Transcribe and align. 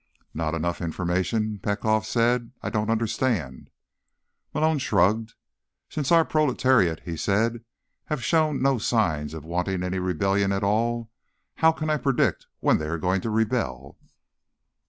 "Not 0.33 0.55
enough 0.55 0.81
information?" 0.81 1.59
Petkoff 1.59 2.07
said. 2.07 2.53
"I 2.63 2.71
don't 2.71 2.89
understand." 2.89 3.69
Malone 4.51 4.79
shrugged. 4.79 5.35
"Since 5.89 6.11
our 6.11 6.25
proletariat," 6.25 7.01
he 7.05 7.15
said, 7.15 7.63
"have 8.05 8.23
shown 8.23 8.63
no 8.63 8.79
sign 8.79 9.25
of 9.35 9.45
wanting 9.45 9.83
any 9.83 9.99
rebellion 9.99 10.51
at 10.53 10.63
all, 10.63 11.11
how 11.57 11.71
can 11.71 11.91
I 11.91 11.97
predict 11.97 12.47
when 12.61 12.79
they're 12.79 12.97
going 12.97 13.21
to 13.21 13.29
rebel?" 13.29 13.99